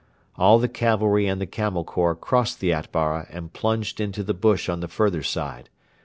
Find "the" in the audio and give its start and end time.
0.57-0.67, 1.39-1.45, 2.59-2.73, 4.23-4.33, 4.79-4.87